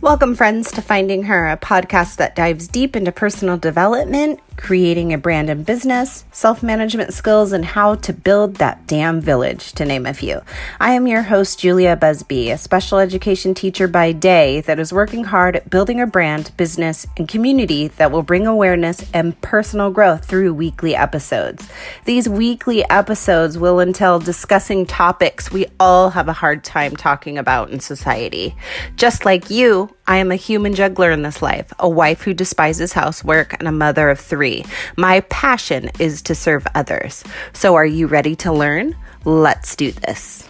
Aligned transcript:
Welcome, 0.00 0.36
friends, 0.36 0.70
to 0.72 0.80
Finding 0.80 1.24
Her, 1.24 1.48
a 1.48 1.56
podcast 1.56 2.18
that 2.18 2.36
dives 2.36 2.68
deep 2.68 2.94
into 2.94 3.10
personal 3.10 3.58
development, 3.58 4.38
creating 4.58 5.14
a 5.14 5.18
brand 5.18 5.48
and 5.48 5.64
business, 5.64 6.24
self 6.32 6.62
management 6.62 7.14
skills, 7.14 7.52
and 7.52 7.64
how 7.64 7.94
to 7.94 8.12
build 8.12 8.56
that 8.56 8.86
damn 8.86 9.20
village, 9.20 9.72
to 9.72 9.84
name 9.84 10.04
a 10.04 10.12
few. 10.12 10.42
I 10.78 10.92
am 10.92 11.06
your 11.06 11.22
host, 11.22 11.60
Julia 11.60 11.96
Busby, 11.96 12.50
a 12.50 12.58
special 12.58 12.98
education 12.98 13.54
teacher 13.54 13.88
by 13.88 14.12
day 14.12 14.60
that 14.62 14.78
is 14.78 14.92
working 14.92 15.24
hard 15.24 15.56
at 15.56 15.70
building 15.70 16.00
a 16.00 16.06
brand, 16.06 16.50
business, 16.56 17.06
and 17.16 17.28
community 17.28 17.88
that 17.88 18.10
will 18.10 18.22
bring 18.22 18.46
awareness 18.46 19.08
and 19.14 19.40
personal 19.40 19.90
growth 19.90 20.26
through 20.26 20.52
weekly 20.52 20.94
episodes. 20.94 21.66
These 22.04 22.28
weekly 22.28 22.84
episodes 22.90 23.56
will 23.56 23.80
entail 23.80 24.18
discussing 24.18 24.84
topics 24.84 25.50
we 25.50 25.66
all 25.78 26.10
have 26.10 26.28
a 26.28 26.32
hard 26.32 26.64
time 26.64 26.96
talking 26.96 27.38
about 27.38 27.70
in 27.70 27.80
society. 27.80 28.56
Just 28.96 29.24
like 29.24 29.50
you, 29.50 29.94
I 30.08 30.16
am 30.16 30.32
a 30.32 30.36
human 30.36 30.74
juggler 30.74 31.10
in 31.10 31.20
this 31.20 31.42
life, 31.42 31.70
a 31.78 31.86
wife 31.86 32.22
who 32.22 32.32
despises 32.32 32.94
housework, 32.94 33.52
and 33.58 33.68
a 33.68 33.72
mother 33.72 34.08
of 34.08 34.18
three. 34.18 34.64
My 34.96 35.20
passion 35.20 35.90
is 35.98 36.22
to 36.22 36.34
serve 36.34 36.66
others. 36.74 37.22
So, 37.52 37.74
are 37.74 37.84
you 37.84 38.06
ready 38.06 38.34
to 38.36 38.50
learn? 38.50 38.96
Let's 39.26 39.76
do 39.76 39.92
this. 39.92 40.48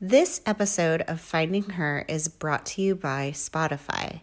This 0.00 0.40
episode 0.46 1.02
of 1.02 1.20
Finding 1.20 1.70
Her 1.70 2.04
is 2.06 2.28
brought 2.28 2.64
to 2.66 2.82
you 2.82 2.94
by 2.94 3.32
Spotify. 3.32 4.20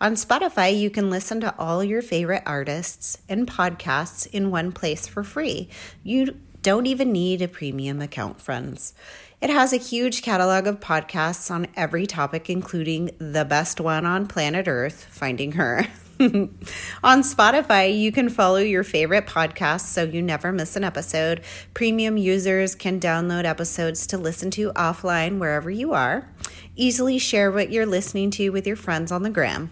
On 0.00 0.14
Spotify, 0.14 0.76
you 0.76 0.90
can 0.90 1.08
listen 1.08 1.40
to 1.40 1.54
all 1.56 1.84
your 1.84 2.02
favorite 2.02 2.42
artists 2.46 3.18
and 3.28 3.46
podcasts 3.46 4.26
in 4.26 4.50
one 4.50 4.72
place 4.72 5.06
for 5.06 5.22
free. 5.22 5.68
You 6.02 6.36
don't 6.64 6.86
even 6.86 7.12
need 7.12 7.42
a 7.42 7.46
premium 7.46 8.00
account, 8.00 8.40
friends. 8.40 8.94
It 9.42 9.50
has 9.50 9.74
a 9.74 9.76
huge 9.76 10.22
catalog 10.22 10.66
of 10.66 10.80
podcasts 10.80 11.50
on 11.50 11.66
every 11.76 12.06
topic, 12.06 12.48
including 12.48 13.10
the 13.18 13.44
best 13.44 13.82
one 13.82 14.06
on 14.06 14.26
planet 14.26 14.66
Earth, 14.66 15.04
Finding 15.10 15.52
Her. 15.52 15.86
on 16.20 17.20
Spotify, 17.22 17.94
you 17.94 18.10
can 18.10 18.30
follow 18.30 18.60
your 18.60 18.82
favorite 18.82 19.26
podcasts 19.26 19.88
so 19.88 20.04
you 20.04 20.22
never 20.22 20.52
miss 20.52 20.74
an 20.74 20.84
episode. 20.84 21.42
Premium 21.74 22.16
users 22.16 22.74
can 22.74 22.98
download 22.98 23.44
episodes 23.44 24.06
to 24.06 24.16
listen 24.16 24.50
to 24.52 24.72
offline 24.72 25.38
wherever 25.38 25.70
you 25.70 25.92
are. 25.92 26.30
Easily 26.76 27.18
share 27.18 27.52
what 27.52 27.70
you're 27.70 27.84
listening 27.84 28.30
to 28.30 28.48
with 28.48 28.66
your 28.66 28.76
friends 28.76 29.12
on 29.12 29.22
the 29.22 29.28
gram. 29.28 29.70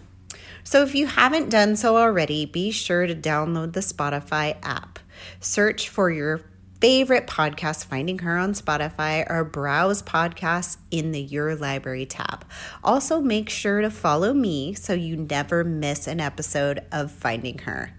So, 0.63 0.83
if 0.83 0.93
you 0.93 1.07
haven't 1.07 1.49
done 1.49 1.75
so 1.75 1.97
already, 1.97 2.45
be 2.45 2.69
sure 2.69 3.07
to 3.07 3.15
download 3.15 3.73
the 3.73 3.79
Spotify 3.79 4.57
app. 4.61 4.99
Search 5.39 5.89
for 5.89 6.11
your 6.11 6.52
favorite 6.83 7.25
podcasts, 7.27 7.85
Finding 7.85 8.19
Her 8.19 8.37
on 8.37 8.51
Spotify, 8.51 9.25
or 9.29 9.45
browse 9.45 10.03
podcasts 10.03 10.75
in 10.91 11.13
the 11.13 11.21
Your 11.21 11.55
Library 11.55 12.05
tab. 12.05 12.43
Also, 12.83 13.21
make 13.21 13.49
sure 13.49 13.79
to 13.79 13.89
follow 13.89 14.33
me 14.33 14.73
so 14.73 14.91
you 14.91 15.15
never 15.15 15.63
miss 15.63 16.07
an 16.07 16.19
episode 16.19 16.81
of 16.91 17.09
Finding 17.09 17.59
Her. 17.59 17.91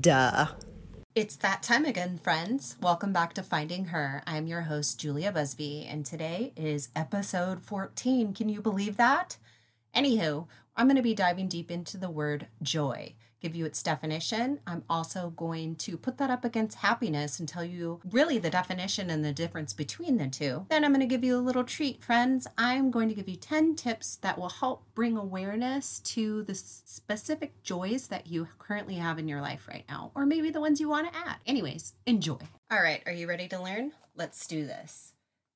Duh. 0.00 0.46
It's 1.16 1.34
that 1.34 1.64
time 1.64 1.84
again, 1.84 2.20
friends. 2.22 2.76
Welcome 2.80 3.12
back 3.12 3.34
to 3.34 3.42
Finding 3.42 3.86
Her. 3.86 4.22
I'm 4.24 4.46
your 4.46 4.60
host, 4.60 5.00
Julia 5.00 5.32
Busby, 5.32 5.84
and 5.90 6.06
today 6.06 6.52
is 6.54 6.90
episode 6.94 7.60
14. 7.60 8.34
Can 8.34 8.48
you 8.48 8.62
believe 8.62 8.96
that? 8.98 9.36
Anywho, 9.96 10.46
I'm 10.76 10.86
going 10.86 10.94
to 10.94 11.02
be 11.02 11.12
diving 11.12 11.48
deep 11.48 11.72
into 11.72 11.96
the 11.96 12.08
word 12.08 12.46
joy 12.62 13.16
give 13.40 13.54
you 13.54 13.64
its 13.64 13.82
definition. 13.82 14.60
I'm 14.66 14.84
also 14.88 15.30
going 15.30 15.76
to 15.76 15.96
put 15.96 16.18
that 16.18 16.30
up 16.30 16.44
against 16.44 16.78
happiness 16.78 17.38
and 17.38 17.48
tell 17.48 17.64
you 17.64 18.00
really 18.10 18.38
the 18.38 18.50
definition 18.50 19.10
and 19.10 19.24
the 19.24 19.32
difference 19.32 19.72
between 19.72 20.16
the 20.16 20.28
two. 20.28 20.66
Then 20.68 20.84
I'm 20.84 20.92
going 20.92 21.00
to 21.00 21.06
give 21.06 21.24
you 21.24 21.36
a 21.36 21.40
little 21.40 21.64
treat, 21.64 22.02
friends. 22.02 22.46
I'm 22.56 22.90
going 22.90 23.08
to 23.08 23.14
give 23.14 23.28
you 23.28 23.36
10 23.36 23.76
tips 23.76 24.16
that 24.16 24.38
will 24.38 24.48
help 24.48 24.82
bring 24.94 25.16
awareness 25.16 26.00
to 26.00 26.42
the 26.44 26.54
specific 26.54 27.62
joys 27.62 28.08
that 28.08 28.26
you 28.26 28.48
currently 28.58 28.94
have 28.94 29.18
in 29.18 29.28
your 29.28 29.40
life 29.40 29.68
right 29.68 29.84
now, 29.88 30.10
or 30.14 30.26
maybe 30.26 30.50
the 30.50 30.60
ones 30.60 30.80
you 30.80 30.88
want 30.88 31.12
to 31.12 31.18
add. 31.18 31.36
Anyways, 31.46 31.94
enjoy. 32.06 32.38
All 32.70 32.82
right, 32.82 33.02
are 33.06 33.12
you 33.12 33.28
ready 33.28 33.48
to 33.48 33.62
learn? 33.62 33.92
Let's 34.16 34.46
do 34.46 34.66
this. 34.66 35.14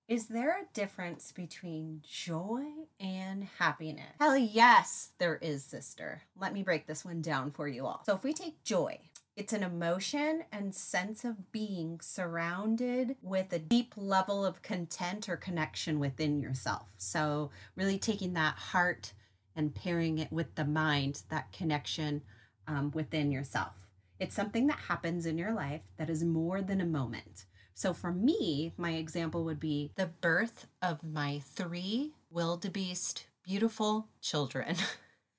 Is 0.09 0.27
there 0.27 0.51
a 0.51 0.75
difference 0.75 1.33
between 1.33 2.03
joy 2.03 2.65
and 2.99 3.45
happiness? 3.59 4.15
Hell 4.19 4.37
yes, 4.37 5.11
there 5.19 5.37
is, 5.37 5.65
sister. 5.65 6.23
Let 6.39 6.53
me 6.53 6.63
break 6.63 6.87
this 6.87 7.05
one 7.05 7.23
down 7.23 7.53
for 7.53 7.69
you 7.69 7.87
all. 7.87 8.03
So, 8.05 8.17
if 8.17 8.25
we 8.25 8.33
take 8.35 8.65
joy, 8.65 8.99
it's 9.37 9.53
an 9.53 9.63
emotion 9.63 10.45
and 10.51 10.75
sense 10.75 11.25
of 11.25 11.53
being 11.53 12.01
surrounded 12.03 13.17
with 13.23 13.53
a 13.53 13.59
deep 13.61 13.95
level 13.97 14.45
of 14.45 14.61
content 14.61 15.29
or 15.29 15.37
connection 15.37 16.01
within 16.01 16.41
yourself. 16.41 16.89
So, 16.99 17.51
really 17.77 17.99
taking 17.99 18.35
that 18.35 18.57
heart 18.57 19.13
and 19.55 19.75
pairing 19.75 20.19
it 20.19 20.33
with 20.33 20.55
the 20.57 20.65
mind, 20.65 21.23
that 21.31 21.53
connection 21.53 22.23
um, 22.67 22.91
within 22.91 23.31
yourself. 23.31 23.73
It's 24.19 24.35
something 24.35 24.67
that 24.67 24.79
happens 24.89 25.27
in 25.27 25.39
your 25.39 25.53
life 25.53 25.83
that 25.97 26.11
is 26.11 26.25
more 26.25 26.61
than 26.61 26.81
a 26.81 26.87
moment. 26.87 27.47
So 27.75 27.93
for 27.93 28.13
me, 28.13 28.73
my 28.77 28.93
example 28.93 29.45
would 29.45 29.61
be 29.61 29.91
the 29.97 30.07
birth 30.07 30.67
of 30.81 31.03
my 31.03 31.41
three 31.45 32.13
wildebeest, 32.31 33.27
beautiful 33.43 34.09
children. 34.21 34.77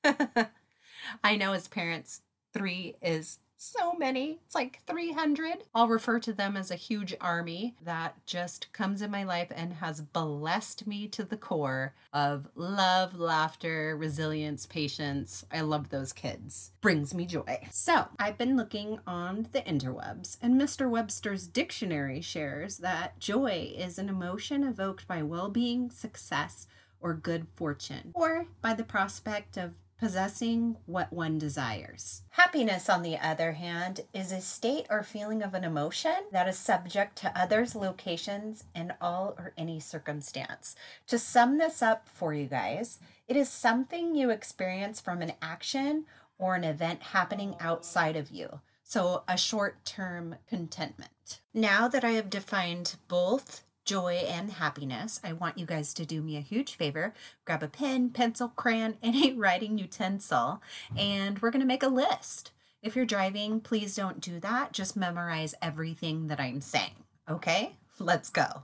I 1.23 1.35
know 1.35 1.53
as 1.53 1.67
parents, 1.67 2.21
three 2.53 2.95
is 3.01 3.39
so 3.63 3.93
many. 3.93 4.39
It's 4.45 4.55
like 4.55 4.81
300. 4.87 5.63
I'll 5.73 5.87
refer 5.87 6.19
to 6.19 6.33
them 6.33 6.57
as 6.57 6.69
a 6.69 6.75
huge 6.75 7.15
army 7.21 7.75
that 7.83 8.25
just 8.25 8.71
comes 8.73 9.01
in 9.01 9.09
my 9.09 9.23
life 9.23 9.51
and 9.55 9.73
has 9.73 10.01
blessed 10.01 10.85
me 10.85 11.07
to 11.09 11.23
the 11.23 11.37
core 11.37 11.93
of 12.11 12.49
love, 12.55 13.15
laughter, 13.15 13.95
resilience, 13.97 14.65
patience. 14.65 15.45
I 15.51 15.61
love 15.61 15.89
those 15.89 16.13
kids. 16.13 16.71
Brings 16.81 17.13
me 17.13 17.25
joy. 17.25 17.67
So, 17.71 18.07
I've 18.19 18.37
been 18.37 18.57
looking 18.57 18.99
on 19.07 19.47
the 19.51 19.61
interwebs, 19.61 20.37
and 20.41 20.59
Mr. 20.59 20.89
Webster's 20.89 21.47
dictionary 21.47 22.21
shares 22.21 22.77
that 22.77 23.19
joy 23.19 23.73
is 23.75 23.97
an 23.97 24.09
emotion 24.09 24.63
evoked 24.63 25.07
by 25.07 25.23
well 25.23 25.49
being, 25.49 25.89
success, 25.89 26.67
or 26.99 27.13
good 27.13 27.45
fortune, 27.55 28.11
or 28.15 28.47
by 28.61 28.73
the 28.73 28.83
prospect 28.83 29.57
of 29.57 29.73
possessing 30.03 30.75
what 30.85 31.13
one 31.13 31.37
desires. 31.37 32.23
Happiness, 32.31 32.89
on 32.89 33.03
the 33.03 33.17
other 33.17 33.53
hand, 33.53 34.01
is 34.13 34.33
a 34.33 34.41
state 34.41 34.85
or 34.89 35.01
feeling 35.01 35.41
of 35.41 35.53
an 35.53 35.63
emotion 35.63 36.11
that 36.33 36.45
is 36.45 36.57
subject 36.57 37.15
to 37.15 37.31
others, 37.41 37.73
locations, 37.73 38.65
and 38.75 38.91
all 38.99 39.33
or 39.37 39.53
any 39.57 39.79
circumstance. 39.79 40.75
To 41.07 41.17
sum 41.17 41.57
this 41.57 41.81
up 41.81 42.09
for 42.09 42.33
you 42.33 42.47
guys, 42.47 42.99
it 43.29 43.37
is 43.37 43.47
something 43.47 44.13
you 44.13 44.29
experience 44.29 44.99
from 44.99 45.21
an 45.21 45.31
action 45.41 46.03
or 46.37 46.55
an 46.55 46.65
event 46.65 47.01
happening 47.01 47.55
outside 47.61 48.17
of 48.17 48.29
you. 48.29 48.59
So, 48.83 49.23
a 49.25 49.37
short 49.37 49.85
term 49.85 50.35
contentment. 50.49 51.39
Now 51.53 51.87
that 51.87 52.03
I 52.03 52.11
have 52.11 52.29
defined 52.29 52.97
both 53.07 53.63
joy 53.85 54.23
and 54.27 54.51
happiness, 54.51 55.19
I 55.23 55.33
want 55.33 55.57
you 55.57 55.65
guys 55.65 55.93
to 55.95 56.05
do 56.05 56.21
me 56.21 56.37
a 56.37 56.41
huge 56.41 56.75
favor. 56.75 57.13
Grab 57.45 57.63
a 57.63 57.67
pen, 57.67 58.09
pencil, 58.09 58.49
crayon, 58.49 58.97
and 59.03 59.15
a 59.15 59.33
writing 59.33 59.77
utensil, 59.77 60.61
and 60.97 61.41
we're 61.41 61.51
going 61.51 61.61
to 61.61 61.65
make 61.65 61.83
a 61.83 61.87
list. 61.87 62.51
If 62.81 62.95
you're 62.95 63.05
driving, 63.05 63.61
please 63.61 63.95
don't 63.95 64.19
do 64.19 64.39
that. 64.41 64.73
Just 64.73 64.97
memorize 64.97 65.55
everything 65.61 66.27
that 66.27 66.39
I'm 66.39 66.61
saying. 66.61 67.03
Okay? 67.29 67.77
Let's 67.99 68.29
go. 68.29 68.63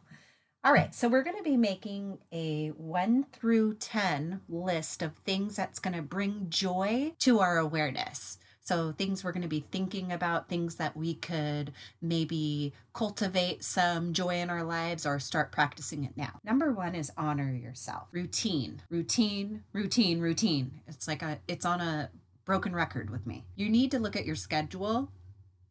All 0.62 0.74
right, 0.74 0.94
so 0.94 1.08
we're 1.08 1.24
going 1.24 1.38
to 1.38 1.44
be 1.44 1.56
making 1.56 2.18
a 2.34 2.70
1 2.70 3.28
through 3.32 3.76
10 3.76 4.42
list 4.50 5.02
of 5.02 5.16
things 5.20 5.56
that's 5.56 5.80
going 5.80 5.96
to 5.96 6.02
bring 6.02 6.48
joy 6.50 7.14
to 7.20 7.40
our 7.40 7.58
awareness. 7.58 8.38
So, 8.70 8.92
things 8.92 9.24
we're 9.24 9.32
going 9.32 9.42
to 9.42 9.48
be 9.48 9.66
thinking 9.72 10.12
about, 10.12 10.48
things 10.48 10.76
that 10.76 10.96
we 10.96 11.16
could 11.16 11.74
maybe 12.04 12.72
cultivate 12.94 13.64
some 13.64 14.14
joy 14.14 14.36
in 14.36 14.52
our 14.52 14.64
lives 14.64 15.08
or 15.08 15.20
start 15.20 15.52
practicing 15.52 16.04
it 16.04 16.16
now. 16.16 16.40
Number 16.44 16.72
one 16.72 16.94
is 16.94 17.12
honor 17.18 17.52
yourself. 17.52 18.10
Routine, 18.12 18.84
routine, 18.92 19.64
routine, 19.74 20.20
routine. 20.20 20.82
It's 20.88 21.08
like 21.08 21.24
a, 21.24 21.40
it's 21.48 21.66
on 21.66 21.82
a 21.82 22.12
broken 22.46 22.76
record 22.76 23.10
with 23.10 23.26
me. 23.26 23.44
You 23.56 23.70
need 23.70 23.90
to 23.90 23.98
look 23.98 24.16
at 24.16 24.28
your 24.28 24.36
schedule, 24.36 25.12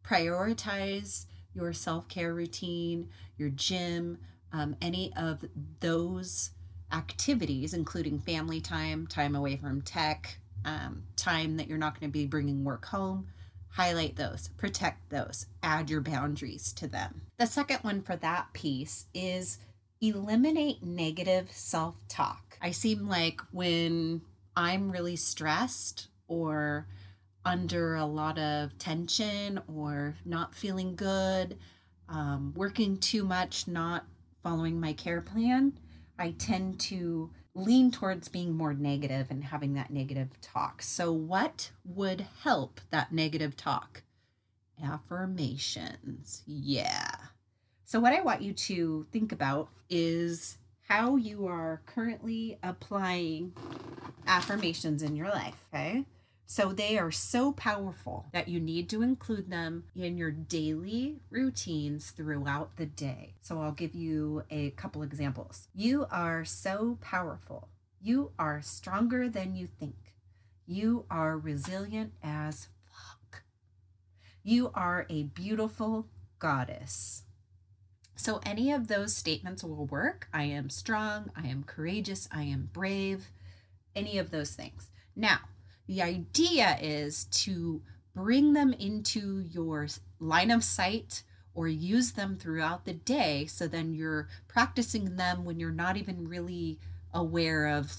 prioritize 0.02 1.26
your 1.54 1.72
self 1.72 2.08
care 2.08 2.34
routine, 2.34 3.10
your 3.36 3.50
gym, 3.50 4.18
um, 4.52 4.74
any 4.82 5.12
of 5.16 5.44
those 5.78 6.50
activities, 6.90 7.74
including 7.74 8.18
family 8.18 8.60
time, 8.60 9.06
time 9.06 9.36
away 9.36 9.56
from 9.56 9.82
tech, 9.82 10.40
um, 10.64 11.04
time 11.16 11.56
that 11.56 11.68
you're 11.68 11.78
not 11.78 11.98
going 11.98 12.10
to 12.10 12.12
be 12.12 12.26
bringing 12.26 12.64
work 12.64 12.86
home, 12.86 13.28
highlight 13.70 14.16
those, 14.16 14.48
protect 14.56 15.10
those, 15.10 15.46
add 15.62 15.90
your 15.90 16.00
boundaries 16.00 16.72
to 16.74 16.86
them. 16.86 17.22
The 17.38 17.46
second 17.46 17.78
one 17.78 18.02
for 18.02 18.16
that 18.16 18.52
piece 18.52 19.06
is 19.14 19.58
eliminate 20.00 20.82
negative 20.82 21.50
self 21.50 21.96
talk. 22.08 22.58
I 22.60 22.70
seem 22.70 23.08
like 23.08 23.40
when 23.52 24.22
I'm 24.56 24.90
really 24.90 25.16
stressed 25.16 26.08
or 26.26 26.86
under 27.44 27.94
a 27.94 28.04
lot 28.04 28.38
of 28.38 28.76
tension 28.78 29.60
or 29.74 30.16
not 30.24 30.54
feeling 30.54 30.94
good, 30.96 31.56
um, 32.08 32.52
working 32.56 32.98
too 32.98 33.24
much, 33.24 33.68
not 33.68 34.04
following 34.42 34.80
my 34.80 34.92
care 34.92 35.20
plan, 35.20 35.78
I 36.18 36.32
tend 36.32 36.80
to 36.80 37.30
lean 37.54 37.90
towards 37.90 38.28
being 38.28 38.54
more 38.54 38.74
negative 38.74 39.26
and 39.30 39.44
having 39.44 39.74
that 39.74 39.90
negative 39.90 40.40
talk. 40.40 40.82
So, 40.82 41.12
what 41.12 41.70
would 41.84 42.26
help 42.42 42.80
that 42.90 43.12
negative 43.12 43.56
talk? 43.56 44.02
Affirmations. 44.82 46.42
Yeah. 46.46 47.10
So, 47.84 48.00
what 48.00 48.12
I 48.12 48.20
want 48.20 48.42
you 48.42 48.52
to 48.52 49.06
think 49.12 49.32
about 49.32 49.68
is 49.90 50.58
how 50.88 51.16
you 51.16 51.46
are 51.46 51.82
currently 51.86 52.58
applying 52.62 53.52
affirmations 54.26 55.02
in 55.02 55.16
your 55.16 55.28
life. 55.28 55.66
Okay. 55.72 56.04
So 56.50 56.72
they 56.72 56.96
are 56.96 57.10
so 57.10 57.52
powerful 57.52 58.24
that 58.32 58.48
you 58.48 58.58
need 58.58 58.88
to 58.88 59.02
include 59.02 59.50
them 59.50 59.84
in 59.94 60.16
your 60.16 60.30
daily 60.30 61.20
routines 61.28 62.10
throughout 62.10 62.78
the 62.78 62.86
day. 62.86 63.34
So 63.42 63.60
I'll 63.60 63.72
give 63.72 63.94
you 63.94 64.44
a 64.48 64.70
couple 64.70 65.02
examples. 65.02 65.68
You 65.74 66.06
are 66.10 66.46
so 66.46 66.96
powerful. 67.02 67.68
You 68.00 68.32
are 68.38 68.62
stronger 68.62 69.28
than 69.28 69.56
you 69.56 69.66
think. 69.66 70.14
You 70.66 71.04
are 71.10 71.36
resilient 71.36 72.14
as 72.22 72.68
fuck. 72.86 73.42
You 74.42 74.70
are 74.74 75.04
a 75.10 75.24
beautiful 75.24 76.06
goddess. 76.38 77.24
So, 78.16 78.40
any 78.44 78.72
of 78.72 78.88
those 78.88 79.14
statements 79.14 79.62
will 79.62 79.86
work. 79.86 80.28
I 80.32 80.44
am 80.44 80.70
strong. 80.70 81.30
I 81.36 81.46
am 81.46 81.62
courageous. 81.62 82.26
I 82.32 82.44
am 82.44 82.70
brave. 82.72 83.28
Any 83.94 84.18
of 84.18 84.30
those 84.30 84.52
things. 84.54 84.88
Now, 85.14 85.40
the 85.88 86.02
idea 86.02 86.78
is 86.80 87.24
to 87.24 87.82
bring 88.14 88.52
them 88.52 88.72
into 88.72 89.40
your 89.50 89.88
line 90.20 90.52
of 90.52 90.62
sight 90.62 91.24
or 91.54 91.66
use 91.66 92.12
them 92.12 92.36
throughout 92.36 92.84
the 92.84 92.92
day. 92.92 93.46
So 93.46 93.66
then 93.66 93.94
you're 93.94 94.28
practicing 94.46 95.16
them 95.16 95.44
when 95.44 95.58
you're 95.58 95.72
not 95.72 95.96
even 95.96 96.28
really 96.28 96.78
aware 97.12 97.66
of 97.66 97.92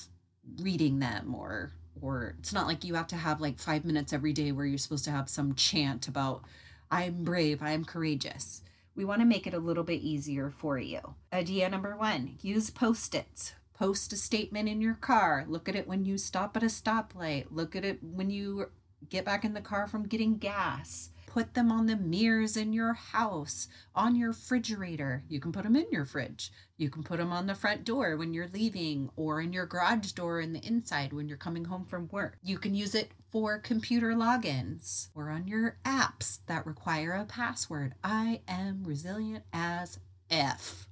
reading 0.62 1.00
them 1.00 1.36
or 1.36 1.72
or 2.02 2.36
it's 2.40 2.54
not 2.54 2.66
like 2.66 2.86
you 2.86 2.94
have 2.96 3.08
to 3.08 3.18
have 3.18 3.42
like 3.42 3.60
5 3.60 3.84
minutes 3.84 4.14
every 4.14 4.32
day 4.32 4.54
where 4.54 4.66
you're 4.66 4.78
supposed 4.78 5.04
to 5.04 5.12
have 5.12 5.28
some 5.28 5.54
chant 5.54 6.08
about 6.08 6.44
I'm 6.90 7.26
brave, 7.26 7.62
I'm 7.62 7.84
courageous 7.84 8.62
we 9.00 9.06
want 9.06 9.22
to 9.22 9.26
make 9.26 9.48
it 9.48 9.54
a 9.54 9.60
little 9.60 9.86
bit 9.86 10.02
easier 10.02 10.50
for 10.50 10.78
you. 10.78 11.00
Idea 11.32 11.70
number 11.70 11.96
one 11.96 12.38
use 12.42 12.70
post 12.70 13.16
its. 13.16 13.54
Post 13.80 14.12
a 14.12 14.18
statement 14.18 14.68
in 14.68 14.82
your 14.82 14.96
car. 14.96 15.46
Look 15.48 15.70
at 15.70 15.76
it 15.76 15.88
when 15.88 16.04
you 16.04 16.18
stop 16.18 16.58
at 16.58 16.64
a 16.64 16.66
stoplight. 16.66 17.46
Look 17.50 17.78
at 17.78 17.86
it 17.86 18.00
when 18.04 18.30
you 18.30 18.72
get 19.08 19.24
back 19.24 19.46
in 19.46 19.54
the 19.54 19.62
car 19.62 19.88
from 19.88 20.06
getting 20.06 20.38
gas. 20.38 21.12
Put 21.28 21.54
them 21.54 21.72
on 21.72 21.86
the 21.86 21.96
mirrors 21.96 22.58
in 22.58 22.74
your 22.74 22.92
house, 22.92 23.70
on 23.96 24.18
your 24.18 24.32
refrigerator. 24.32 25.24
You 25.30 25.40
can 25.40 25.54
put 25.54 25.64
them 25.64 25.78
in 25.78 25.86
your 25.94 26.04
fridge. 26.04 26.52
You 26.76 26.90
can 26.90 27.04
put 27.04 27.20
them 27.20 27.32
on 27.32 27.48
the 27.48 27.56
front 27.56 27.86
door 27.86 28.18
when 28.18 28.34
you're 28.34 28.50
leaving, 28.54 29.12
or 29.16 29.40
in 29.40 29.54
your 29.54 29.66
garage 29.66 30.12
door 30.12 30.42
in 30.42 30.52
the 30.52 30.68
inside 30.68 31.14
when 31.14 31.30
you're 31.30 31.38
coming 31.38 31.64
home 31.64 31.86
from 31.86 32.10
work. 32.12 32.38
You 32.44 32.58
can 32.58 32.76
use 32.76 32.94
it 32.94 33.12
for 33.32 33.60
computer 33.60 34.12
logins 34.12 35.08
or 35.16 35.30
on 35.30 35.48
your 35.48 35.78
apps 35.86 36.40
that 36.48 36.66
require 36.66 37.14
a 37.14 37.24
password. 37.24 37.96
I 38.04 38.42
am 38.46 38.84
resilient 38.84 39.46
as 39.54 40.00
F. 40.30 40.90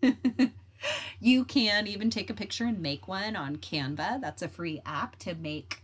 you 1.20 1.44
can 1.44 1.86
even 1.86 2.10
take 2.10 2.30
a 2.30 2.34
picture 2.34 2.64
and 2.64 2.80
make 2.80 3.08
one 3.08 3.36
on 3.36 3.56
Canva. 3.56 4.20
That's 4.20 4.42
a 4.42 4.48
free 4.48 4.80
app 4.84 5.16
to 5.20 5.34
make 5.34 5.82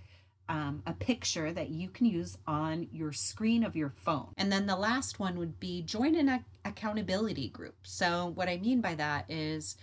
um, 0.49 0.83
a 0.87 0.93
picture 0.93 1.53
that 1.53 1.71
you 1.71 1.89
can 1.89 2.07
use 2.07 2.37
on 2.47 2.89
your 2.93 3.13
screen 3.13 3.65
of 3.65 3.77
your 3.77 3.91
phone. 3.91 4.29
And 4.37 4.53
then 4.53 4.67
the 4.67 4.77
last 4.77 5.19
one 5.19 5.39
would 5.39 5.59
be 5.59 5.83
join 5.83 6.15
an 6.15 6.29
ac- 6.29 6.45
accountability 6.65 7.49
group. 7.49 7.77
So, 7.85 8.33
what 8.35 8.49
I 8.49 8.59
mean 8.59 8.81
by 8.81 8.95
that 8.97 9.31
is 9.31 9.77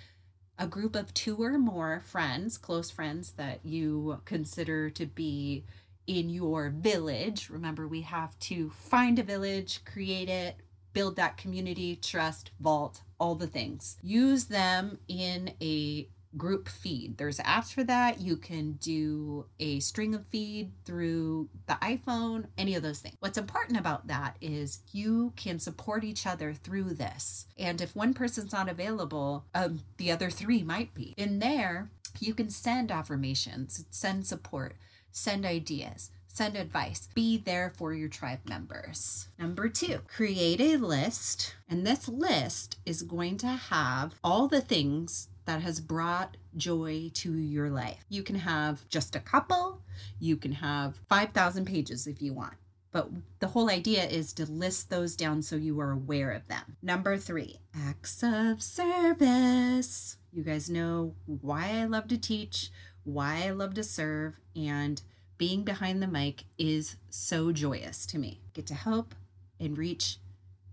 a 0.60 0.68
group 0.68 0.95
of 0.95 1.13
two 1.13 1.42
or 1.42 1.57
more 1.57 2.04
friends, 2.06 2.57
close 2.57 2.92
friends 2.92 3.31
that 3.31 3.62
you 3.63 4.21
consider 4.25 4.89
to 4.92 5.06
be 5.06 5.63
in 6.06 6.30
your 6.30 6.69
village. 6.69 7.50
Remember, 7.50 7.88
we 7.88 8.01
have 8.01 8.38
to 8.39 8.69
find 8.71 9.18
a 9.18 9.24
village, 9.24 9.80
create 9.86 10.27
it, 10.27 10.57
build 10.92 11.16
that 11.16 11.38
community, 11.38 11.95
trust, 11.95 12.51
vault, 12.60 13.01
all 13.19 13.36
the 13.36 13.48
things. 13.48 13.98
Use 14.01 14.45
them 14.45 15.00
in 15.07 15.51
a 15.62 16.07
group 16.38 16.69
feed. 16.69 17.18
There's 17.18 17.39
apps 17.39 17.74
for 17.74 17.83
that. 17.86 18.21
You 18.21 18.38
can 18.38 18.74
do 18.74 19.45
a 19.60 19.80
string 19.80 20.13
of 20.13 20.27
feed 20.27 20.71
through 20.86 21.50
the 21.68 21.74
iPhone, 21.81 22.45
any 22.57 22.75
of 22.75 22.83
those 22.83 23.00
things. 23.00 23.16
What's 23.19 23.38
important 23.38 23.80
about 23.80 24.07
that 24.07 24.38
is 24.39 24.81
you 24.92 25.33
can 25.36 25.60
support 25.60 26.04
each 26.04 26.27
other 26.27 26.54
through 26.54 26.94
this. 26.94 27.48
And 27.57 27.81
if 27.81 27.95
one 27.95 28.13
person's 28.13 28.54
not 28.54 28.69
available, 28.69 29.45
um, 29.56 29.80
the 29.98 30.12
other 30.12 30.30
three 30.30 30.63
might 30.63 30.94
be. 30.94 31.13
In 31.18 31.39
there, 31.39 31.89
you 32.19 32.33
can 32.33 32.50
send 32.50 32.92
affirmations, 32.92 33.86
send 33.89 34.27
support, 34.27 34.75
send 35.12 35.45
ideas 35.45 36.12
send 36.39 36.56
advice. 36.56 37.09
Be 37.13 37.38
there 37.38 37.74
for 37.75 37.94
your 37.94 38.07
tribe 38.07 38.39
members. 38.47 39.27
Number 39.38 39.68
two, 39.68 40.00
create 40.07 40.62
a 40.62 40.77
list. 40.77 41.53
And 41.68 41.86
this 41.86 42.07
list 42.07 42.77
is 42.86 43.01
going 43.01 43.36
to 43.39 43.47
have 43.47 44.15
all 44.24 44.47
the 44.47 44.62
things 44.62 45.27
that 45.44 45.62
has 45.63 45.81
brought 45.81 46.38
joy 46.56 47.12
to 47.15 47.33
your 47.33 47.69
life. 47.69 48.06
You 48.07 48.24
can 48.24 48.36
have 48.36 48.88
just 48.88 49.18
a 49.18 49.19
couple, 49.19 49.81
you 50.18 50.38
can 50.38 50.53
have 50.53 50.95
5,000 51.09 51.65
pages 51.65 52.07
if 52.07 52.21
you 52.21 52.31
want. 52.31 52.53
But 52.94 53.09
the 53.39 53.47
whole 53.47 53.69
idea 53.69 54.06
is 54.06 54.31
to 54.33 54.50
list 54.50 54.89
those 54.89 55.18
down 55.18 55.42
so 55.42 55.57
you 55.57 55.77
are 55.81 55.92
aware 55.92 56.31
of 56.31 56.47
them. 56.47 56.77
Number 56.81 57.18
three, 57.18 57.59
acts 57.75 58.24
of 58.24 58.63
service. 58.63 60.15
You 60.31 60.44
guys 60.44 60.69
know 60.69 61.15
why 61.25 61.81
I 61.81 61.83
love 61.83 62.07
to 62.07 62.18
teach, 62.18 62.71
why 63.03 63.44
I 63.45 63.50
love 63.50 63.74
to 63.74 63.83
serve, 63.83 64.39
and 64.56 65.01
being 65.39 65.63
behind 65.63 66.03
the 66.03 66.07
mic 66.07 66.44
is 66.59 66.97
so 67.09 67.51
joyous 67.51 68.06
to 68.06 68.19
me. 68.19 68.41
Get 68.53 68.68
to 68.68 68.75
help 68.75 69.15
and 69.59 69.75
reach 69.75 70.19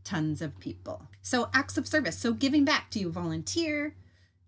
tons 0.04 0.42
of 0.42 0.58
people. 0.60 1.08
So, 1.22 1.48
acts 1.54 1.78
of 1.78 1.88
service. 1.88 2.18
So, 2.18 2.34
giving 2.34 2.66
back. 2.66 2.90
Do 2.90 3.00
you 3.00 3.10
volunteer? 3.10 3.94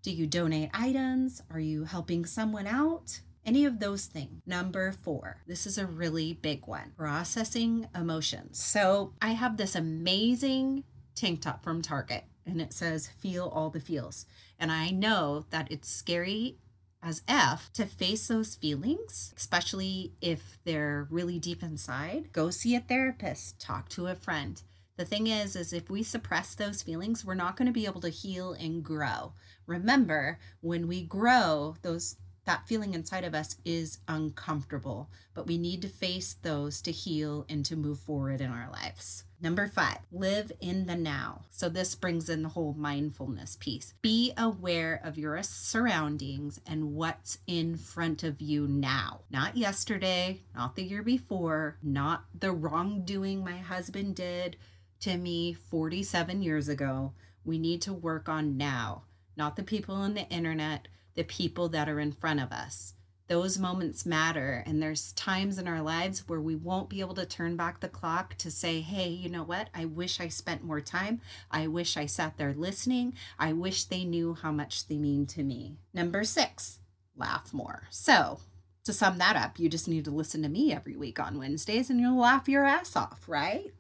Do 0.03 0.11
you 0.11 0.26
donate 0.26 0.70
items? 0.75 1.43
Are 1.50 1.61
you 1.61 1.85
helping 1.85 2.26
someone 2.26 2.67
out? 2.67 3.20
Any 3.44 3.65
of 3.65 3.81
those 3.81 4.06
things. 4.06 4.43
Number 4.47 4.93
four, 4.93 5.38
this 5.47 5.67
is 5.67 5.79
a 5.79 5.87
really 5.87 6.35
big 6.35 6.67
one 6.67 6.93
processing 6.97 7.88
emotions. 7.94 8.62
So 8.62 9.14
I 9.23 9.31
have 9.31 9.56
this 9.56 9.75
amazing 9.75 10.85
tank 11.14 11.40
top 11.40 11.64
from 11.64 11.81
Target 11.81 12.25
and 12.45 12.61
it 12.61 12.73
says 12.73 13.07
feel 13.07 13.49
all 13.49 13.71
the 13.71 13.81
feels. 13.81 14.26
And 14.59 14.71
I 14.71 14.90
know 14.90 15.47
that 15.50 15.69
it's 15.71 15.88
scary 15.88 16.59
as 17.02 17.23
F 17.28 17.73
to 17.75 17.87
face 17.87 18.28
those 18.28 18.57
feelings, 18.57 19.33
especially 19.37 20.12
if 20.21 20.59
they're 20.64 21.07
really 21.11 21.38
deep 21.38 21.62
inside. 21.62 22.33
Go 22.33 22.50
see 22.50 22.75
a 22.75 22.81
therapist, 22.81 23.61
talk 23.61 23.88
to 23.90 24.07
a 24.07 24.14
friend. 24.14 24.62
The 24.97 25.05
thing 25.05 25.28
is 25.28 25.55
is 25.55 25.73
if 25.73 25.88
we 25.88 26.02
suppress 26.02 26.55
those 26.55 26.83
feelings, 26.83 27.25
we're 27.25 27.35
not 27.35 27.57
going 27.57 27.67
to 27.67 27.73
be 27.73 27.87
able 27.87 28.00
to 28.00 28.09
heal 28.09 28.52
and 28.52 28.83
grow 28.83 29.33
remember 29.69 30.38
when 30.61 30.88
we 30.88 31.02
grow 31.02 31.76
those 31.83 32.17
that 32.49 32.67
feeling 32.67 32.95
inside 32.95 33.25
of 33.25 33.35
us 33.35 33.57
is 33.64 33.99
uncomfortable 34.09 35.11
but 35.35 35.47
we 35.47 35.59
need 35.59 35.83
to 35.83 35.88
face 35.88 36.35
those 36.43 36.81
to 36.81 36.90
heal 36.90 37.45
and 37.49 37.64
to 37.64 37.76
move 37.76 38.00
forward 38.00 38.40
in 38.40 38.50
our 38.50 38.69
lives 38.73 39.25
Number 39.40 39.69
five, 39.69 39.99
live 40.11 40.50
in 40.61 40.87
the 40.87 40.97
now. 40.97 41.43
So, 41.50 41.69
this 41.69 41.95
brings 41.95 42.28
in 42.28 42.43
the 42.43 42.49
whole 42.49 42.75
mindfulness 42.76 43.57
piece. 43.61 43.95
Be 44.02 44.33
aware 44.37 45.00
of 45.05 45.17
your 45.17 45.40
surroundings 45.45 46.61
and 46.67 46.97
what's 46.97 47.38
in 47.47 47.76
front 47.76 48.25
of 48.25 48.40
you 48.40 48.67
now. 48.67 49.21
Not 49.31 49.57
yesterday, 49.57 50.40
not 50.57 50.75
the 50.75 50.83
year 50.83 51.05
before, 51.05 51.78
not 51.85 52.25
the 52.37 52.50
wrongdoing 52.50 53.45
my 53.45 53.59
husband 53.59 54.17
did 54.17 54.57
to 55.02 55.17
me 55.17 55.52
47 55.52 56.43
years 56.43 56.69
ago. 56.69 57.12
We 57.45 57.61
need 57.61 57.81
to 57.83 57.93
work 57.93 58.28
on 58.28 58.57
now 58.57 59.05
not 59.38 59.55
the 59.55 59.62
people 59.62 59.95
on 59.95 60.14
the 60.14 60.28
internet, 60.28 60.88
the 61.18 61.25
people 61.25 61.68
that 61.68 61.88
are 61.88 61.98
in 61.98 62.12
front 62.12 62.38
of 62.38 62.52
us. 62.52 62.94
Those 63.26 63.58
moments 63.58 64.06
matter. 64.06 64.62
And 64.64 64.80
there's 64.80 65.12
times 65.14 65.58
in 65.58 65.66
our 65.66 65.82
lives 65.82 66.28
where 66.28 66.40
we 66.40 66.54
won't 66.54 66.88
be 66.88 67.00
able 67.00 67.16
to 67.16 67.26
turn 67.26 67.56
back 67.56 67.80
the 67.80 67.88
clock 67.88 68.37
to 68.37 68.52
say, 68.52 68.80
hey, 68.80 69.08
you 69.08 69.28
know 69.28 69.42
what? 69.42 69.68
I 69.75 69.84
wish 69.84 70.20
I 70.20 70.28
spent 70.28 70.62
more 70.62 70.80
time. 70.80 71.20
I 71.50 71.66
wish 71.66 71.96
I 71.96 72.06
sat 72.06 72.38
there 72.38 72.54
listening. 72.54 73.14
I 73.37 73.52
wish 73.52 73.84
they 73.84 74.04
knew 74.04 74.34
how 74.34 74.52
much 74.52 74.87
they 74.87 74.96
mean 74.96 75.26
to 75.26 75.42
me. 75.42 75.78
Number 75.92 76.22
six, 76.22 76.78
laugh 77.16 77.52
more. 77.52 77.88
So, 77.90 78.38
to 78.84 78.92
sum 78.92 79.18
that 79.18 79.34
up, 79.34 79.58
you 79.58 79.68
just 79.68 79.88
need 79.88 80.04
to 80.04 80.12
listen 80.12 80.42
to 80.44 80.48
me 80.48 80.72
every 80.72 80.94
week 80.94 81.18
on 81.18 81.37
Wednesdays 81.37 81.90
and 81.90 82.00
you'll 82.00 82.16
laugh 82.16 82.48
your 82.48 82.64
ass 82.64 82.94
off, 82.94 83.25
right? 83.26 83.72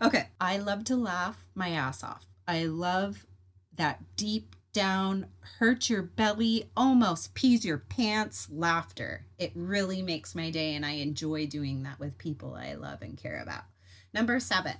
okay, 0.00 0.28
I 0.40 0.58
love 0.58 0.84
to 0.84 0.94
laugh 0.94 1.44
my 1.56 1.70
ass 1.70 2.04
off. 2.04 2.24
I 2.46 2.66
love 2.66 3.26
that 3.74 4.00
deep 4.16 4.54
down, 4.76 5.26
hurt 5.58 5.88
your 5.88 6.02
belly, 6.02 6.70
almost 6.76 7.34
pees 7.34 7.64
your 7.64 7.78
pants 7.78 8.46
laughter. 8.52 9.24
It 9.38 9.50
really 9.54 10.02
makes 10.02 10.34
my 10.34 10.50
day, 10.50 10.74
and 10.74 10.84
I 10.84 10.92
enjoy 10.92 11.46
doing 11.46 11.82
that 11.82 11.98
with 11.98 12.18
people 12.18 12.54
I 12.54 12.74
love 12.74 13.00
and 13.00 13.16
care 13.16 13.40
about. 13.42 13.64
Number 14.12 14.38
seven, 14.38 14.74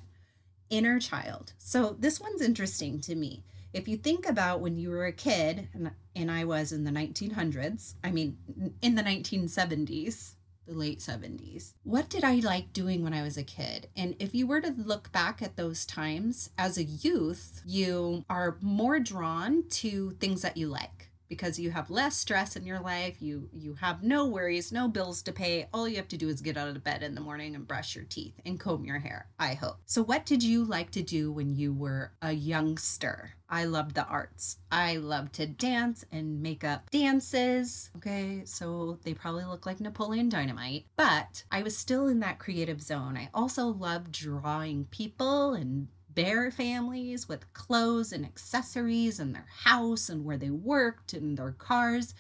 inner 0.68 1.00
child. 1.00 1.54
So 1.56 1.96
this 1.98 2.20
one's 2.20 2.42
interesting 2.42 3.00
to 3.00 3.14
me 3.14 3.42
if 3.76 3.86
you 3.86 3.98
think 3.98 4.26
about 4.26 4.60
when 4.60 4.78
you 4.78 4.88
were 4.88 5.04
a 5.04 5.12
kid, 5.12 5.68
and, 5.74 5.90
and 6.14 6.30
I 6.30 6.44
was 6.44 6.72
in 6.72 6.84
the 6.84 6.90
1900s, 6.90 7.94
I 8.02 8.10
mean, 8.10 8.38
in 8.80 8.94
the 8.94 9.02
1970s, 9.02 10.32
the 10.66 10.75
late 10.75 10.99
70s. 10.99 11.73
What 11.85 12.08
did 12.08 12.25
I 12.25 12.37
like 12.37 12.73
doing 12.73 13.02
when 13.02 13.14
I 13.14 13.23
was 13.23 13.37
a 13.37 13.42
kid? 13.42 13.88
And 13.96 14.16
if 14.18 14.35
you 14.35 14.46
were 14.46 14.61
to 14.61 14.75
look 14.76 15.12
back 15.12 15.42
at 15.42 15.56
those 15.56 15.87
times 15.87 16.50
as 16.58 16.76
a 16.76 16.85
youth, 16.85 17.62
you 17.64 18.25
are 18.28 18.58
more 18.61 18.99
drawn 18.99 19.68
to 19.68 20.11
things 20.12 20.42
that 20.42 20.56
you 20.56 20.68
like 20.68 21.11
because 21.28 21.58
you 21.58 21.70
have 21.70 21.90
less 21.90 22.16
stress 22.16 22.56
in 22.56 22.64
your 22.64 22.80
life 22.80 23.20
you 23.20 23.49
you 23.52 23.75
have 23.75 24.02
no 24.02 24.26
worries 24.26 24.73
no 24.73 24.88
bills 24.88 25.23
to 25.23 25.32
pay 25.32 25.68
all 25.73 25.88
you 25.88 25.96
have 25.96 26.08
to 26.08 26.16
do 26.16 26.28
is 26.28 26.40
get 26.40 26.56
out 26.56 26.68
of 26.68 26.85
bed 26.85 27.02
in 27.02 27.14
the 27.14 27.20
morning 27.20 27.54
and 27.54 27.66
brush 27.66 27.94
your 27.94 28.04
teeth 28.04 28.40
and 28.44 28.61
comb 28.61 28.85
your 28.85 28.99
hair 28.99 29.26
i 29.38 29.54
hope 29.54 29.76
so 29.87 30.02
what 30.02 30.25
did 30.25 30.42
you 30.42 30.64
like 30.64 30.90
to 30.90 31.02
do 31.02 31.32
when 31.32 31.54
you 31.54 31.73
were 31.73 32.12
a 32.23 32.32
youngster 32.32 33.32
I 33.48 33.64
loved 33.64 33.94
the 33.94 34.06
arts. 34.06 34.58
I 34.72 34.96
loved 34.96 35.34
to 35.34 35.46
dance 35.46 36.04
and 36.10 36.42
make 36.42 36.64
up 36.64 36.90
dances. 36.90 37.90
Okay, 37.96 38.42
so 38.44 38.98
they 39.04 39.14
probably 39.14 39.44
look 39.44 39.66
like 39.66 39.80
Napoleon 39.80 40.28
Dynamite, 40.28 40.86
but 40.96 41.44
I 41.50 41.62
was 41.62 41.76
still 41.76 42.08
in 42.08 42.20
that 42.20 42.40
creative 42.40 42.82
zone. 42.82 43.16
I 43.16 43.30
also 43.32 43.66
loved 43.66 44.12
drawing 44.12 44.86
people 44.86 45.54
and 45.54 45.88
bear 46.08 46.50
families 46.50 47.28
with 47.28 47.52
clothes 47.52 48.12
and 48.12 48.24
accessories 48.24 49.20
and 49.20 49.34
their 49.34 49.46
house 49.64 50.08
and 50.08 50.24
where 50.24 50.38
they 50.38 50.50
worked 50.50 51.12
and 51.12 51.36
their 51.36 51.52
cars. 51.52 52.14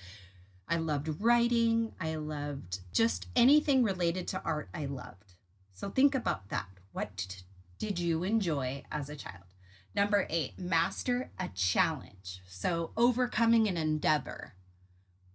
I 0.68 0.76
loved 0.76 1.20
writing. 1.20 1.92
I 2.00 2.16
loved 2.16 2.80
just 2.92 3.26
anything 3.34 3.82
related 3.82 4.28
to 4.28 4.42
art, 4.44 4.68
I 4.74 4.86
loved. 4.86 5.34
So 5.72 5.90
think 5.90 6.14
about 6.14 6.50
that. 6.50 6.66
What 6.92 7.42
did 7.78 7.98
you 7.98 8.22
enjoy 8.22 8.84
as 8.92 9.08
a 9.08 9.16
child? 9.16 9.44
Number 9.96 10.26
eight, 10.28 10.58
master 10.58 11.30
a 11.40 11.48
challenge. 11.54 12.42
So 12.46 12.90
overcoming 12.98 13.66
an 13.66 13.78
endeavor. 13.78 14.52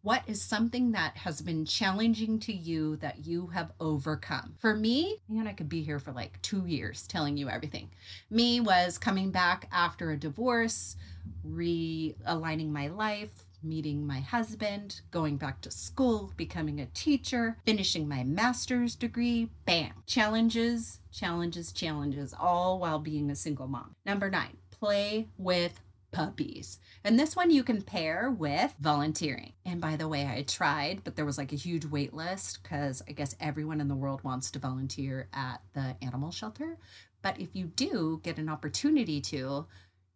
What 0.04 0.22
is 0.28 0.40
something 0.40 0.92
that 0.92 1.18
has 1.18 1.42
been 1.42 1.66
challenging 1.66 2.40
to 2.42 2.54
you 2.54 2.96
that 2.98 3.26
you 3.26 3.48
have 3.48 3.72
overcome? 3.80 4.54
For 4.60 4.76
me, 4.76 5.18
and 5.30 5.50
I 5.50 5.54
could 5.54 5.68
be 5.68 5.82
here 5.82 5.98
for 5.98 6.12
like 6.12 6.40
two 6.44 6.68
years 6.68 7.08
telling 7.08 7.38
you 7.38 7.50
everything. 7.50 7.90
Me 8.30 8.60
was 8.60 9.00
coming 9.00 9.32
back 9.32 9.68
after 9.72 10.12
a 10.12 10.18
divorce, 10.18 10.96
realigning 11.44 12.70
my 12.70 12.88
life, 12.88 13.32
meeting 13.64 14.06
my 14.06 14.20
husband, 14.20 15.02
going 15.12 15.38
back 15.38 15.62
to 15.62 15.72
school, 15.72 16.32
becoming 16.38 16.80
a 16.80 16.86
teacher, 16.88 17.58
finishing 17.66 18.08
my 18.08 18.24
master's 18.24 18.96
degree. 18.96 19.50
Bam. 19.66 19.94
Challenges, 20.06 21.00
challenges, 21.12 21.72
challenges, 21.72 22.34
all 22.40 22.80
while 22.80 23.00
being 23.00 23.30
a 23.30 23.36
single 23.36 23.68
mom. 23.68 23.96
Number 24.06 24.30
nine, 24.30 24.58
play 24.72 25.28
with 25.38 25.80
puppies. 26.12 26.80
And 27.04 27.20
this 27.20 27.36
one 27.36 27.52
you 27.52 27.64
can 27.64 27.82
pair 27.82 28.30
with 28.30 28.74
volunteering. 28.80 29.54
And 29.66 29.82
by 29.82 29.96
the 29.96 30.08
way, 30.08 30.28
I 30.28 30.44
tried, 30.44 31.04
but 31.04 31.16
there 31.16 31.26
was 31.26 31.38
like 31.38 31.54
a 31.54 31.58
huge 31.58 31.86
wait 31.86 32.14
list 32.14 32.62
because 32.62 33.02
I 33.08 33.14
guess 33.14 33.36
everyone 33.40 33.82
in 33.82 33.88
the 33.88 33.96
world 33.96 34.24
wants 34.24 34.52
to 34.52 34.60
volunteer 34.60 35.28
at 35.34 35.62
the 35.74 35.96
animal 36.02 36.32
shelter. 36.32 36.78
But 37.22 37.40
if 37.40 37.56
you 37.56 37.66
do 37.66 38.20
get 38.24 38.38
an 38.38 38.50
opportunity 38.50 39.22
to, 39.22 39.68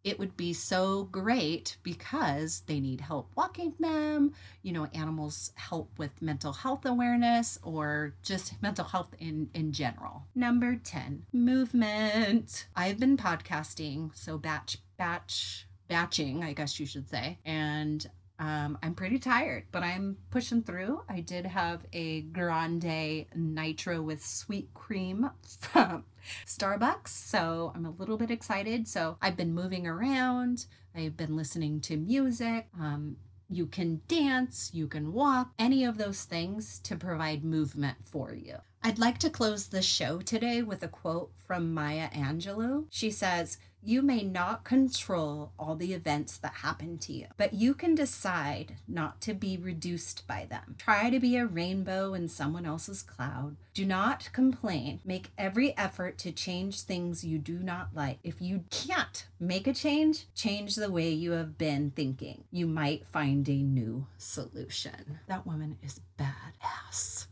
it 0.06 0.20
would 0.20 0.36
be 0.36 0.52
so 0.52 1.08
great 1.10 1.76
because 1.82 2.62
they 2.66 2.78
need 2.78 3.00
help 3.00 3.28
walking 3.34 3.74
them. 3.80 4.32
You 4.62 4.72
know, 4.72 4.86
animals 4.94 5.50
help 5.56 5.98
with 5.98 6.22
mental 6.22 6.52
health 6.52 6.86
awareness 6.86 7.58
or 7.64 8.14
just 8.22 8.62
mental 8.62 8.84
health 8.84 9.12
in, 9.18 9.50
in 9.52 9.72
general. 9.72 10.22
Number 10.32 10.76
10, 10.76 11.26
movement. 11.32 12.68
I've 12.76 13.00
been 13.00 13.16
podcasting, 13.16 14.10
so 14.14 14.38
batch, 14.38 14.78
batch, 14.96 15.66
batching, 15.88 16.44
I 16.44 16.52
guess 16.52 16.78
you 16.78 16.86
should 16.86 17.10
say. 17.10 17.38
And 17.44 18.08
um, 18.38 18.78
I'm 18.82 18.94
pretty 18.94 19.18
tired, 19.18 19.64
but 19.72 19.82
I'm 19.82 20.18
pushing 20.30 20.62
through. 20.62 21.02
I 21.08 21.20
did 21.20 21.46
have 21.46 21.80
a 21.92 22.22
grande 22.22 23.26
nitro 23.34 24.02
with 24.02 24.24
sweet 24.24 24.72
cream 24.74 25.30
from 25.60 26.04
Starbucks, 26.46 27.08
so 27.08 27.72
I'm 27.74 27.86
a 27.86 27.90
little 27.90 28.16
bit 28.16 28.30
excited. 28.30 28.86
So 28.88 29.16
I've 29.22 29.36
been 29.36 29.54
moving 29.54 29.86
around, 29.86 30.66
I've 30.94 31.16
been 31.16 31.36
listening 31.36 31.80
to 31.82 31.96
music. 31.96 32.68
Um, 32.78 33.16
you 33.48 33.66
can 33.66 34.00
dance, 34.08 34.70
you 34.74 34.88
can 34.88 35.12
walk, 35.12 35.52
any 35.58 35.84
of 35.84 35.98
those 35.98 36.24
things 36.24 36.80
to 36.80 36.96
provide 36.96 37.44
movement 37.44 37.96
for 38.04 38.34
you. 38.34 38.56
I'd 38.82 38.98
like 38.98 39.18
to 39.18 39.30
close 39.30 39.68
the 39.68 39.82
show 39.82 40.18
today 40.18 40.62
with 40.62 40.82
a 40.82 40.88
quote 40.88 41.30
from 41.46 41.72
Maya 41.72 42.08
Angelou. 42.10 42.86
She 42.90 43.10
says, 43.10 43.58
You 43.86 44.02
may 44.02 44.24
not 44.24 44.64
control 44.64 45.52
all 45.56 45.76
the 45.76 45.94
events 45.94 46.38
that 46.38 46.54
happen 46.54 46.98
to 46.98 47.12
you, 47.12 47.26
but 47.36 47.54
you 47.54 47.72
can 47.72 47.94
decide 47.94 48.78
not 48.88 49.20
to 49.20 49.32
be 49.32 49.56
reduced 49.56 50.26
by 50.26 50.44
them. 50.50 50.74
Try 50.76 51.08
to 51.08 51.20
be 51.20 51.36
a 51.36 51.46
rainbow 51.46 52.12
in 52.12 52.26
someone 52.26 52.66
else's 52.66 53.00
cloud. 53.00 53.54
Do 53.74 53.86
not 53.86 54.28
complain. 54.32 54.98
Make 55.04 55.30
every 55.38 55.76
effort 55.78 56.18
to 56.18 56.32
change 56.32 56.80
things 56.80 57.22
you 57.22 57.38
do 57.38 57.60
not 57.60 57.90
like. 57.94 58.18
If 58.24 58.42
you 58.42 58.64
can't 58.70 59.24
make 59.38 59.68
a 59.68 59.72
change, 59.72 60.24
change 60.34 60.74
the 60.74 60.90
way 60.90 61.10
you 61.10 61.30
have 61.32 61.56
been 61.56 61.92
thinking. 61.92 62.42
You 62.50 62.66
might 62.66 63.06
find 63.06 63.48
a 63.48 63.62
new 63.62 64.08
solution. 64.18 65.20
That 65.28 65.46
woman 65.46 65.78
is 65.80 66.00
badass. 66.18 67.26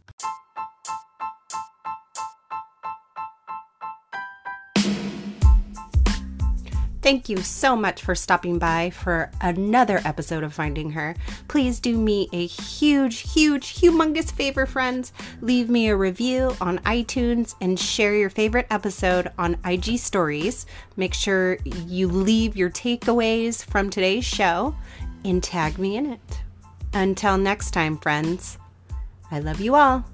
Thank 7.05 7.29
you 7.29 7.43
so 7.43 7.77
much 7.77 8.01
for 8.01 8.15
stopping 8.15 8.59
by 8.59 8.89
for 8.89 9.31
another 9.43 10.01
episode 10.07 10.43
of 10.43 10.55
Finding 10.55 10.93
Her. 10.93 11.15
Please 11.49 11.79
do 11.79 11.99
me 11.99 12.31
a 12.33 12.47
huge, 12.47 13.31
huge, 13.31 13.75
humongous 13.75 14.33
favor, 14.33 14.65
friends. 14.65 15.13
Leave 15.43 15.69
me 15.69 15.89
a 15.89 15.97
review 15.97 16.57
on 16.63 16.79
iTunes 16.79 17.57
and 17.61 17.79
share 17.79 18.15
your 18.15 18.31
favorite 18.31 18.67
episode 18.71 19.31
on 19.39 19.59
IG 19.67 19.99
Stories. 19.99 20.65
Make 20.97 21.13
sure 21.13 21.59
you 21.87 22.09
leave 22.09 22.57
your 22.57 22.71
takeaways 22.71 23.63
from 23.63 23.91
today's 23.91 24.25
show 24.25 24.75
and 25.27 25.43
tag 25.43 25.79
me 25.79 25.99
in 25.99 26.07
it. 26.07 26.41
Until 26.95 27.37
next 27.37 27.73
time, 27.73 27.99
friends, 27.99 28.57
I 29.31 29.41
love 29.41 29.61
you 29.61 29.75
all. 29.75 30.07